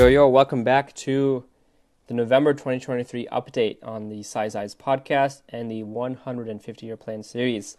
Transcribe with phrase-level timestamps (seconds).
[0.00, 1.44] Yo, yo, welcome back to
[2.06, 7.76] the November 2023 update on the Size Eyes podcast and the 150 year plan series.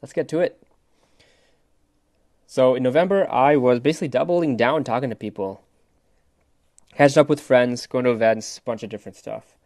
[0.00, 0.62] Let's get to it.
[2.46, 5.64] So, in November, I was basically doubling down talking to people,
[6.94, 9.56] catching up with friends, going to events, a bunch of different stuff.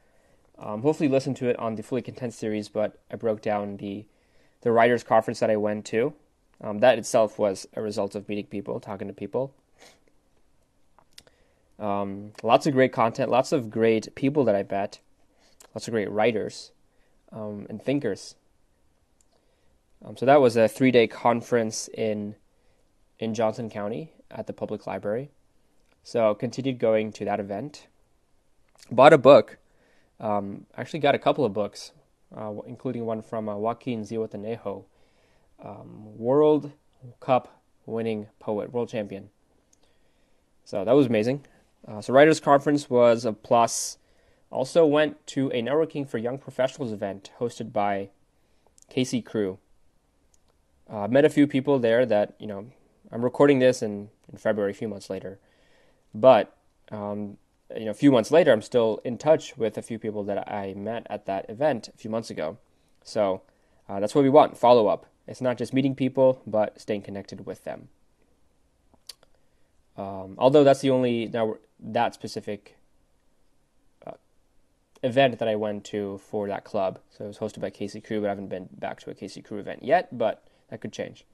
[0.59, 4.06] Um, hopefully, listen to it on the Fully Content series, but I broke down the,
[4.62, 6.15] the writers' conference that I went to.
[6.59, 9.52] Um, that itself was a result of meeting people, talking to people.
[11.82, 15.00] Um, lots of great content, lots of great people that I bet,
[15.74, 16.70] lots of great writers
[17.32, 18.36] um, and thinkers.
[20.05, 22.36] Um, so that was a three-day conference in
[23.18, 25.30] in Johnson County at the public library.
[26.05, 27.88] So continued going to that event.
[28.91, 29.58] Bought a book.
[30.20, 31.92] Um, actually got a couple of books,
[32.36, 34.84] uh, including one from uh, Joaquin Zihuatanejo,
[35.64, 36.72] um, World
[37.19, 39.30] Cup winning poet, world champion.
[40.64, 41.44] So that was amazing.
[41.86, 43.98] Uh, so Writers Conference was a plus.
[44.50, 48.11] Also went to a networking for young professionals event hosted by
[48.89, 49.58] Casey Crew.
[50.89, 52.66] Uh, met a few people there that you know.
[53.11, 55.39] I'm recording this in, in February, a few months later,
[56.14, 56.56] but
[56.91, 57.36] um,
[57.77, 60.50] you know, a few months later, I'm still in touch with a few people that
[60.50, 62.58] I met at that event a few months ago.
[63.02, 63.42] So
[63.89, 65.06] uh, that's what we want follow up.
[65.27, 67.89] It's not just meeting people, but staying connected with them.
[69.97, 72.77] Um, although that's the only now that specific
[74.07, 74.12] uh,
[75.03, 76.98] event that I went to for that club.
[77.11, 79.43] So it was hosted by Casey Crew, but I haven't been back to a Casey
[79.43, 81.25] Crew event yet, but that could change.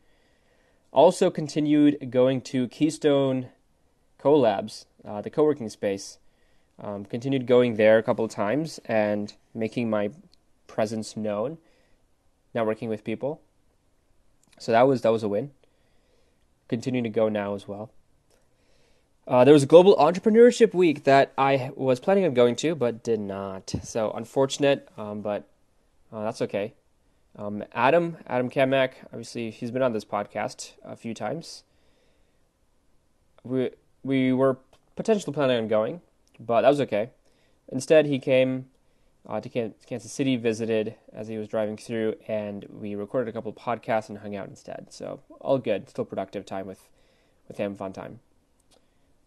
[0.90, 3.48] Also continued going to Keystone
[4.18, 6.18] Collabs, uh, the co-working space.
[6.80, 10.10] Um, continued going there a couple of times and making my
[10.68, 11.58] presence known,
[12.54, 13.40] networking with people.
[14.58, 15.50] So that was that was a win.
[16.68, 17.90] Continuing to go now as well.
[19.28, 23.02] Uh, there was a global entrepreneurship week that I was planning on going to, but
[23.02, 23.74] did not.
[23.82, 25.46] So unfortunate, um, but
[26.10, 26.72] uh, that's okay.
[27.36, 31.62] Um, Adam, Adam Kamak, obviously he's been on this podcast a few times.
[33.44, 33.70] We
[34.02, 34.56] we were
[34.96, 36.00] potentially planning on going,
[36.40, 37.10] but that was okay.
[37.70, 38.70] Instead, he came
[39.28, 43.50] uh, to Kansas City, visited as he was driving through, and we recorded a couple
[43.50, 44.86] of podcasts and hung out instead.
[44.88, 46.88] So all good, still productive time with
[47.46, 48.20] with him, fun time.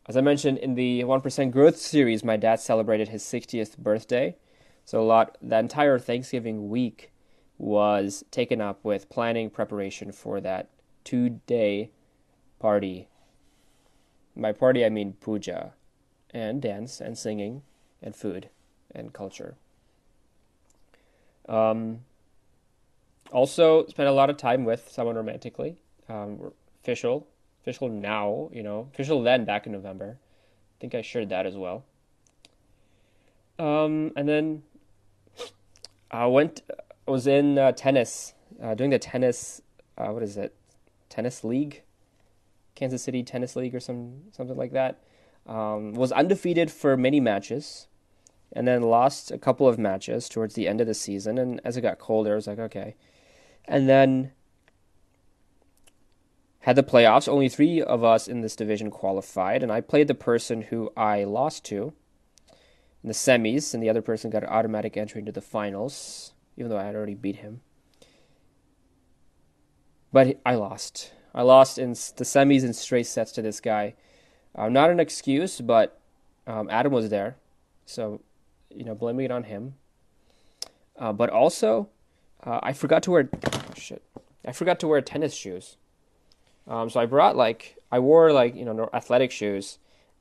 [0.07, 4.35] As I mentioned in the 1% Growth series, my dad celebrated his 60th birthday.
[4.83, 7.11] So a lot, the entire Thanksgiving week
[7.57, 10.69] was taken up with planning preparation for that
[11.03, 11.91] two day
[12.59, 13.07] party.
[14.35, 15.73] By party, I mean puja
[16.31, 17.61] and dance and singing
[18.01, 18.49] and food
[18.95, 19.55] and culture.
[21.47, 21.99] Um,
[23.31, 25.77] also, spent a lot of time with someone romantically.
[26.09, 26.51] Um,
[26.81, 27.27] official
[27.61, 30.17] official now, you know, official then back in November.
[30.19, 31.85] I think I shared that as well.
[33.59, 34.63] Um, and then
[36.09, 36.61] I went,
[37.07, 39.61] I was in uh, tennis, uh, doing the tennis,
[39.97, 40.55] uh, what is it,
[41.09, 41.83] tennis league,
[42.73, 45.03] Kansas City Tennis League or some something like that.
[45.45, 47.87] Um, was undefeated for many matches,
[48.53, 51.37] and then lost a couple of matches towards the end of the season.
[51.37, 52.95] And as it got colder, I was like, okay.
[53.65, 54.31] And then
[56.61, 57.27] had the playoffs.
[57.27, 61.23] Only three of us in this division qualified, and I played the person who I
[61.23, 61.93] lost to
[63.03, 66.69] in the semis, and the other person got an automatic entry into the finals, even
[66.69, 67.61] though I had already beat him.
[70.13, 71.13] But I lost.
[71.33, 73.95] I lost in the semis in straight sets to this guy.
[74.53, 75.99] Uh, not an excuse, but
[76.45, 77.37] um, Adam was there,
[77.85, 78.21] so
[78.69, 79.75] you know, blaming it on him.
[80.97, 81.89] Uh, but also,
[82.43, 83.29] uh, I forgot to wear
[83.75, 84.03] shit.
[84.45, 85.77] I forgot to wear tennis shoes.
[86.67, 89.77] Um, so I brought like I wore like you know athletic shoes,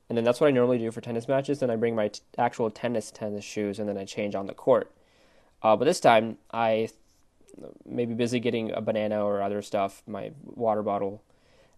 [0.09, 1.59] and then that's what I normally do for tennis matches.
[1.59, 4.53] Then I bring my t- actual tennis tennis shoes, and then I change on the
[4.53, 4.91] court.
[5.63, 6.89] Uh, but this time I
[7.85, 11.21] may be busy getting a banana or other stuff, my water bottle,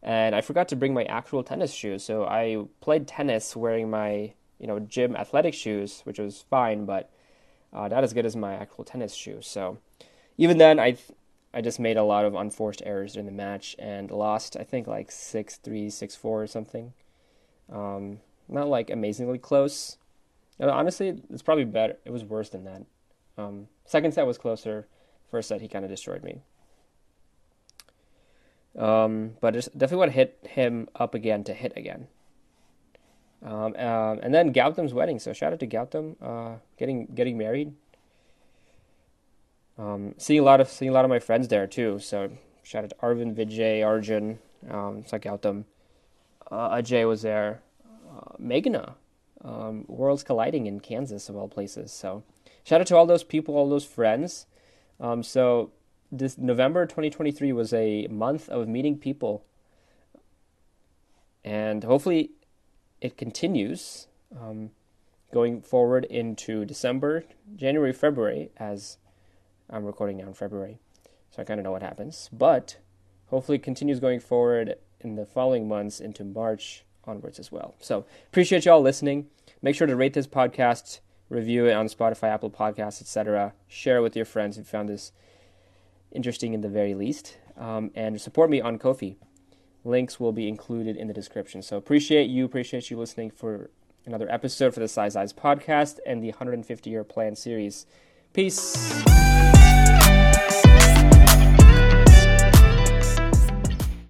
[0.02, 2.04] and I forgot to bring my actual tennis shoes.
[2.04, 7.10] So I played tennis wearing my you know gym athletic shoes, which was fine, but
[7.74, 9.48] uh, not as good as my actual tennis shoes.
[9.48, 9.80] So
[10.38, 10.98] even then, I
[11.54, 14.88] I just made a lot of unforced errors in the match and lost, I think,
[14.88, 16.94] like 6 3, 6 4 or something.
[17.72, 18.20] Um,
[18.50, 19.98] not like amazingly close.
[20.60, 21.98] honestly, it's probably better.
[22.06, 22.84] It was worse than that.
[23.38, 24.88] Um, second set was closer.
[25.30, 26.42] First set, he kind of destroyed me.
[28.78, 32.08] Um, but definitely want to hit him up again to hit again.
[33.44, 35.20] Um, um, and then Gautam's wedding.
[35.20, 37.74] So shout out to Gautam, uh, getting getting married.
[39.78, 42.00] Um, seeing a lot of seeing a lot of my friends there too.
[42.00, 42.32] So
[42.62, 44.40] shout out to Arvin, Vijay, Arjun,
[44.70, 45.04] um,
[45.42, 45.66] them.
[46.52, 47.62] Uh, Ajay was there.
[48.08, 48.36] Uh,
[49.44, 51.92] um, worlds colliding in Kansas of all places.
[51.92, 52.24] So
[52.64, 54.46] shout out to all those people, all those friends.
[55.00, 55.72] Um, so
[56.12, 59.44] this November 2023 was a month of meeting people,
[61.44, 62.32] and hopefully
[63.02, 64.08] it continues
[64.40, 64.70] um,
[65.34, 68.98] going forward into December, January, February, as
[69.74, 70.78] I'm recording now in February.
[71.32, 72.78] So I kind of know what happens, but
[73.28, 77.74] hopefully it continues going forward in the following months into March onwards as well.
[77.80, 79.28] So appreciate y'all listening.
[79.64, 83.54] Make sure to rate this podcast, review it on Spotify, Apple Podcasts, etc.
[83.68, 85.12] Share it with your friends who found this
[86.12, 87.38] interesting in the very least.
[87.58, 89.18] Um, and support me on Ko-fi.
[89.84, 91.64] Links will be included in the description.
[91.64, 93.72] So appreciate you, appreciate you listening for
[94.06, 97.88] another episode for the Size Eyes podcast and the 150 year plan series.
[98.34, 99.04] Peace.